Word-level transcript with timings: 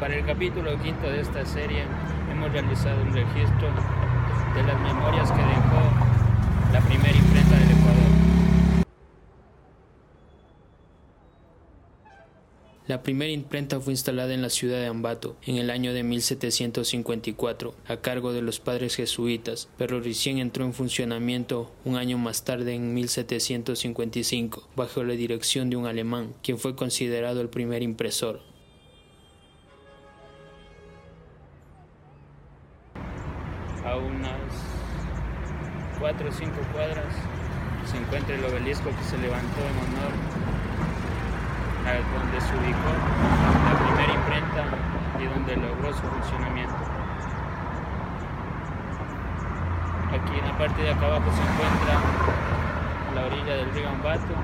Para 0.00 0.16
el 0.16 0.24
capítulo 0.24 0.82
quinto 0.82 1.10
de 1.10 1.20
esta 1.20 1.44
serie 1.44 1.84
hemos 2.32 2.50
realizado 2.50 3.02
un 3.02 3.12
registro 3.12 3.68
de 4.54 4.62
las 4.62 4.80
memorias 4.80 5.30
que 5.30 5.42
dejó 5.42 6.72
la 6.72 6.80
primera 6.80 7.18
imprenta 7.18 7.58
del 7.58 7.70
Ecuador. 7.70 8.10
La 12.86 13.02
primera 13.02 13.30
imprenta 13.30 13.78
fue 13.78 13.92
instalada 13.92 14.32
en 14.32 14.40
la 14.40 14.48
ciudad 14.48 14.78
de 14.78 14.86
Ambato 14.86 15.36
en 15.44 15.56
el 15.56 15.68
año 15.68 15.92
de 15.92 16.02
1754 16.02 17.74
a 17.86 17.96
cargo 17.98 18.32
de 18.32 18.40
los 18.40 18.58
padres 18.58 18.96
jesuitas, 18.96 19.68
pero 19.76 20.00
recién 20.00 20.38
entró 20.38 20.64
en 20.64 20.72
funcionamiento 20.72 21.70
un 21.84 21.96
año 21.96 22.16
más 22.16 22.42
tarde 22.44 22.72
en 22.72 22.94
1755 22.94 24.66
bajo 24.74 25.04
la 25.04 25.12
dirección 25.12 25.68
de 25.68 25.76
un 25.76 25.84
alemán, 25.84 26.32
quien 26.42 26.58
fue 26.58 26.74
considerado 26.74 27.42
el 27.42 27.50
primer 27.50 27.82
impresor. 27.82 28.49
A 33.84 33.96
unas 33.96 34.52
cuatro 35.98 36.28
o 36.28 36.32
cinco 36.32 36.60
cuadras 36.72 37.14
se 37.86 37.96
encuentra 37.96 38.34
el 38.34 38.44
obelisco 38.44 38.90
que 38.90 39.04
se 39.04 39.18
levantó 39.18 39.60
en 39.60 39.94
honor 39.94 40.40
donde 41.90 42.40
se 42.40 42.54
ubicó 42.54 42.92
la 43.66 43.74
primera 43.78 44.14
imprenta 44.14 44.64
y 45.18 45.24
donde 45.24 45.56
logró 45.56 45.92
su 45.92 46.02
funcionamiento. 46.02 46.76
Aquí 50.12 50.38
en 50.38 50.46
la 50.46 50.58
parte 50.58 50.82
de 50.82 50.90
acá 50.90 51.06
abajo 51.06 51.30
se 51.32 51.42
encuentra 51.42 51.94
la 53.14 53.26
orilla 53.26 53.56
del 53.56 53.74
río 53.74 53.88
Ambato, 53.88 54.34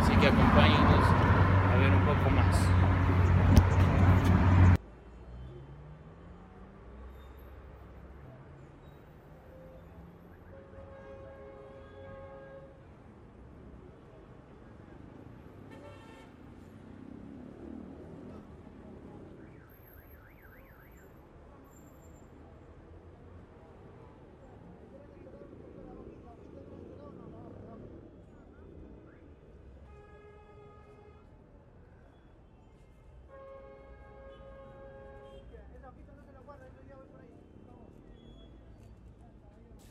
así 0.00 0.16
que 0.16 0.26
acompáñenos 0.26 1.04
a 1.72 1.76
ver 1.78 1.90
un 1.92 2.04
poco 2.04 2.30
más. 2.30 2.93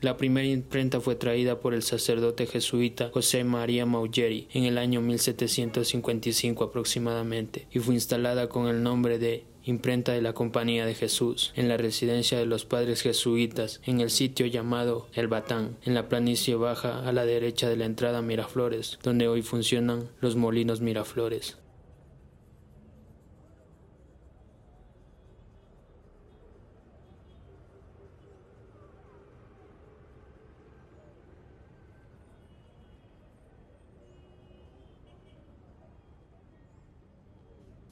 La 0.04 0.18
primera 0.18 0.46
imprenta 0.46 1.00
fue 1.00 1.14
traída 1.14 1.60
por 1.60 1.72
el 1.72 1.82
sacerdote 1.82 2.46
jesuita 2.46 3.08
José 3.10 3.42
María 3.42 3.86
Maugeri 3.86 4.48
en 4.52 4.64
el 4.64 4.76
año 4.76 5.00
1755 5.00 6.62
aproximadamente 6.62 7.66
y 7.72 7.78
fue 7.78 7.94
instalada 7.94 8.50
con 8.50 8.66
el 8.68 8.82
nombre 8.82 9.18
de 9.18 9.46
Imprenta 9.64 10.12
de 10.12 10.20
la 10.20 10.34
Compañía 10.34 10.84
de 10.84 10.94
Jesús, 10.94 11.54
en 11.56 11.70
la 11.70 11.78
residencia 11.78 12.38
de 12.38 12.44
los 12.44 12.66
padres 12.66 13.00
jesuitas, 13.00 13.80
en 13.86 14.00
el 14.00 14.10
sitio 14.10 14.44
llamado 14.44 15.08
El 15.14 15.28
Batán, 15.28 15.78
en 15.86 15.94
la 15.94 16.06
planicie 16.10 16.54
baja 16.54 17.08
a 17.08 17.10
la 17.12 17.24
derecha 17.24 17.70
de 17.70 17.78
la 17.78 17.86
entrada 17.86 18.20
Miraflores, 18.20 18.98
donde 19.02 19.26
hoy 19.26 19.40
funcionan 19.40 20.10
los 20.20 20.36
molinos 20.36 20.82
Miraflores. 20.82 21.56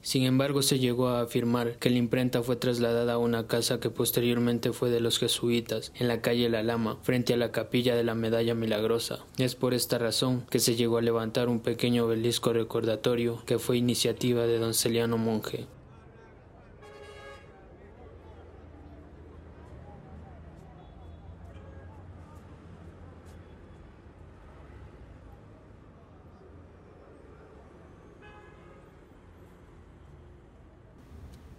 Sin 0.03 0.23
embargo, 0.23 0.61
se 0.61 0.79
llegó 0.79 1.07
a 1.07 1.21
afirmar 1.21 1.77
que 1.77 1.89
la 1.89 1.97
imprenta 1.97 2.43
fue 2.43 2.57
trasladada 2.57 3.13
a 3.13 3.17
una 3.17 3.47
casa 3.47 3.79
que 3.79 3.89
posteriormente 3.89 4.73
fue 4.73 4.89
de 4.89 4.99
los 4.99 5.17
jesuitas, 5.17 5.93
en 5.95 6.09
la 6.09 6.19
calle 6.19 6.49
La 6.49 6.61
Lama, 6.61 6.99
frente 7.03 7.33
a 7.33 7.37
la 7.37 7.53
capilla 7.53 7.95
de 7.95 8.03
la 8.03 8.13
Medalla 8.13 8.53
Milagrosa. 8.53 9.19
Es 9.37 9.55
por 9.55 9.73
esta 9.73 9.97
razón 9.97 10.45
que 10.49 10.59
se 10.59 10.75
llegó 10.75 10.97
a 10.97 11.01
levantar 11.01 11.47
un 11.47 11.61
pequeño 11.61 12.05
obelisco 12.05 12.51
recordatorio 12.51 13.41
que 13.45 13.59
fue 13.59 13.77
iniciativa 13.77 14.45
de 14.45 14.59
don 14.59 14.73
Celiano 14.73 15.17
Monje. 15.17 15.67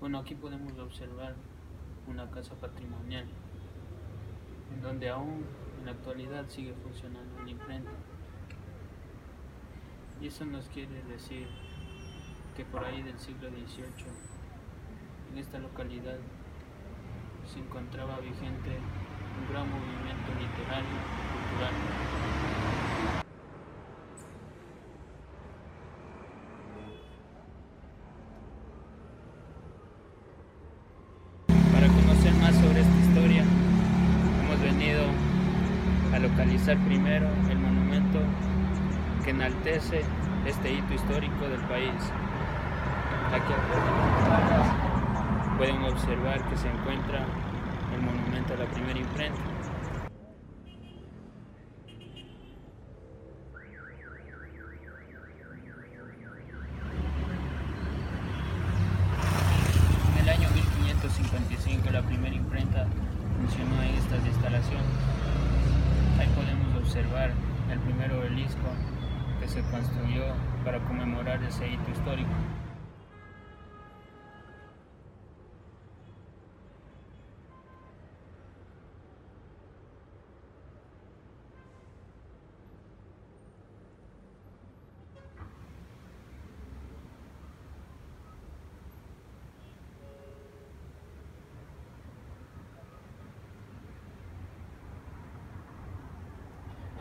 Bueno, 0.05 0.19
aquí 0.19 0.35
podemos 0.35 0.79
observar 0.79 1.35
una 2.07 2.31
casa 2.31 2.55
patrimonial, 2.57 3.25
en 4.75 4.83
donde 4.83 5.09
aún 5.09 5.47
en 5.79 5.87
la 5.87 5.93
actualidad 5.93 6.45
sigue 6.51 6.75
funcionando 6.75 7.41
una 7.41 7.51
imprenta. 7.51 7.91
Y 10.21 10.27
eso 10.27 10.45
nos 10.45 10.69
quiere 10.69 11.03
decir 11.05 11.47
que 12.55 12.67
por 12.67 12.85
ahí 12.85 13.01
del 13.01 13.19
siglo 13.19 13.49
XVIII, 13.49 13.87
en 15.33 15.39
esta 15.39 15.59
localidad, 15.59 16.19
se 17.50 17.61
encontraba 17.61 18.21
vigente 18.21 18.77
un 19.41 19.50
gran 19.50 19.71
movimiento 19.71 20.33
literario 20.39 20.99
y 21.00 21.49
cultural. 21.49 22.74
Localizar 36.35 36.77
primero 36.79 37.29
el 37.49 37.59
monumento 37.59 38.19
que 39.23 39.31
enaltece 39.31 40.03
este 40.45 40.73
hito 40.73 40.93
histórico 40.93 41.49
del 41.49 41.61
país. 41.61 41.93
Aquí 43.33 43.55
pueden 45.57 45.81
observar 45.85 46.45
que 46.49 46.57
se 46.57 46.69
encuentra 46.69 47.25
el 47.95 48.03
monumento 48.03 48.55
a 48.55 48.57
la 48.57 48.67
primera 48.67 48.99
imprenta. 48.99 49.41
En 60.15 60.21
el 60.21 60.29
año 60.29 60.49
1555 60.51 61.91
la 61.93 62.03
primera 62.03 62.35
imprenta 62.35 62.87
funcionó 63.39 63.83
en 63.85 63.95
estas 63.95 64.27
instalaciones. 64.27 65.15
Ahí 66.19 66.29
podemos 66.29 66.77
observar 66.77 67.33
el 67.73 67.79
primer 67.81 68.13
obelisco 68.13 68.69
que 69.41 69.49
se 69.49 69.63
construyó 69.63 70.23
para 70.65 70.79
conmemorar 71.05 71.43
ese 71.43 71.69
hito 71.69 71.91
histórico. 71.91 72.31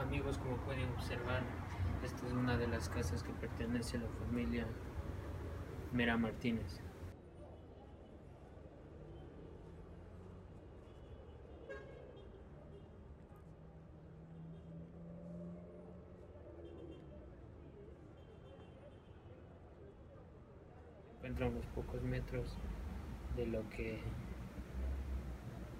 Amigos, 0.02 0.38
como 0.40 0.58
pueden 0.58 0.90
observar, 0.90 1.63
esta 2.04 2.28
es 2.28 2.34
una 2.34 2.58
de 2.58 2.68
las 2.68 2.90
casas 2.90 3.24
que 3.24 3.32
pertenece 3.34 3.98
a 3.98 4.02
la 4.02 4.10
familia 4.10 4.66
Mera 5.92 6.18
Martínez. 6.18 6.82
encuentra 21.24 21.48
unos 21.48 21.66
pocos 21.68 22.04
metros 22.04 22.58
de 23.38 23.46
lo 23.46 23.70
que 23.70 23.98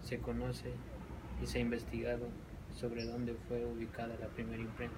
se 0.02 0.20
conoce 0.20 0.72
y 1.42 1.46
se 1.48 1.58
ha 1.58 1.62
investigado 1.62 2.30
sobre 2.74 3.04
dónde 3.04 3.36
fue 3.50 3.66
ubicada 3.66 4.16
la 4.22 4.28
primera 4.28 4.62
imprenta. 4.62 4.96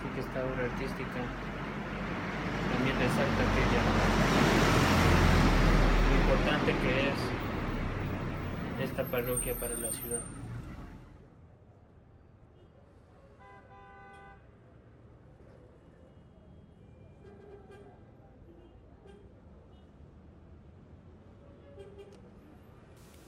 Así 0.00 0.08
que 0.14 0.20
esta 0.20 0.40
obra 0.40 0.64
artística 0.64 1.20
también 2.72 2.96
resalta 2.98 3.42
aquella 3.44 3.80
importante 6.22 6.72
que 6.72 7.08
es 7.10 8.90
esta 8.90 9.04
parroquia 9.04 9.54
para 9.56 9.74
la 9.74 9.90
ciudad. 9.90 10.20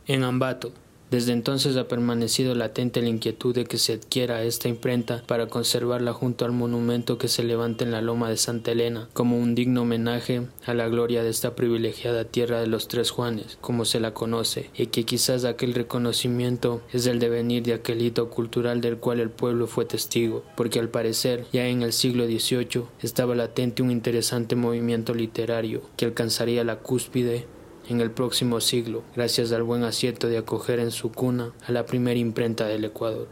En 0.07 0.25
Ambato, 0.25 0.73
desde 1.13 1.33
entonces 1.33 1.77
ha 1.77 1.89
permanecido 1.89 2.55
latente 2.55 3.03
la 3.03 3.11
inquietud 3.11 3.55
de 3.55 3.67
que 3.67 3.77
se 3.77 3.93
adquiera 3.93 4.45
esta 4.45 4.69
imprenta 4.69 5.23
para 5.27 5.47
conservarla 5.47 6.15
junto 6.15 6.47
al 6.47 6.53
monumento 6.53 7.19
que 7.19 7.29
se 7.29 7.45
levanta 7.45 7.85
en 7.85 7.91
la 7.91 8.01
loma 8.01 8.31
de 8.31 8.39
Santa 8.39 8.73
Elena, 8.73 9.11
como 9.13 9.37
un 9.37 9.55
digno 9.55 9.83
homenaje 9.83 10.47
a 10.65 10.73
la 10.73 10.89
gloria 10.89 11.23
de 11.23 11.29
esta 11.29 11.55
privilegiada 11.55 12.25
tierra 12.25 12.61
de 12.61 12.67
los 12.67 12.89
tres 12.89 13.11
Juanes, 13.11 13.59
como 13.61 13.85
se 13.85 14.01
la 14.01 14.15
conoce, 14.15 14.71
y 14.75 14.87
que 14.87 15.05
quizás 15.05 15.45
aquel 15.45 15.75
reconocimiento 15.75 16.81
es 16.95 17.07
el 17.07 17.19
devenir 17.19 17.63
de 17.63 17.75
aquel 17.75 18.01
hito 18.01 18.31
cultural 18.31 18.81
del 18.81 18.97
cual 18.97 19.21
el 19.21 19.29
pueblo 19.29 19.67
fue 19.67 19.85
testigo, 19.85 20.43
porque 20.57 20.79
al 20.79 20.89
parecer 20.89 21.45
ya 21.53 21.67
en 21.67 21.83
el 21.83 21.93
siglo 21.93 22.25
XVIII 22.25 22.85
estaba 23.03 23.35
latente 23.35 23.83
un 23.83 23.91
interesante 23.91 24.57
movimiento 24.57 25.13
literario 25.13 25.83
que 25.99 26.07
alcanzaría 26.07 26.65
la 26.65 26.79
cúspide 26.79 27.45
en 27.89 28.01
el 28.01 28.11
próximo 28.11 28.61
siglo, 28.61 29.03
gracias 29.15 29.53
al 29.53 29.63
buen 29.63 29.83
acierto 29.85 30.29
de 30.29 30.39
acoger 30.39 30.79
en 30.79 30.91
su 30.91 31.13
cuna 31.13 31.53
a 31.67 31.73
la 31.73 31.87
primera 31.87 32.19
imprenta 32.19 32.67
del 32.67 32.85
Ecuador. 32.85 33.29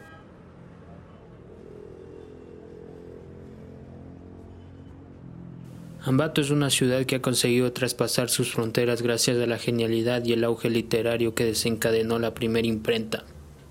Ambato 6.02 6.40
es 6.40 6.50
una 6.50 6.70
ciudad 6.70 7.04
que 7.04 7.16
ha 7.16 7.22
conseguido 7.22 7.72
traspasar 7.72 8.30
sus 8.30 8.52
fronteras 8.52 9.02
gracias 9.02 9.36
a 9.36 9.46
la 9.46 9.58
genialidad 9.58 10.24
y 10.24 10.32
el 10.32 10.44
auge 10.44 10.70
literario 10.70 11.34
que 11.34 11.44
desencadenó 11.44 12.18
la 12.18 12.32
primera 12.32 12.66
imprenta, 12.66 13.24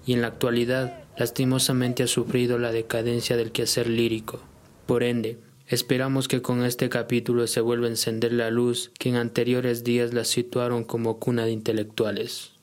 y 0.06 0.14
en 0.14 0.22
la 0.22 0.28
actualidad 0.28 1.04
lastimosamente 1.18 2.04
ha 2.04 2.08
sufrido 2.08 2.60
la 2.60 2.72
decadencia 2.72 3.36
del 3.36 3.52
quehacer 3.52 3.88
lírico. 3.88 4.40
Por 4.86 5.04
ende, 5.04 5.40
Esperamos 5.70 6.28
que 6.28 6.42
con 6.42 6.64
este 6.66 6.90
capítulo 6.90 7.46
se 7.46 7.62
vuelva 7.62 7.86
a 7.86 7.92
encender 7.92 8.34
la 8.34 8.50
luz 8.50 8.92
que 8.98 9.10
en 9.10 9.18
anteriores 9.18 9.84
días 9.84 10.16
la 10.16 10.24
situaron 10.26 10.84
como 10.84 11.20
cuna 11.20 11.46
de 11.46 11.52
intelectuales. 11.52 12.54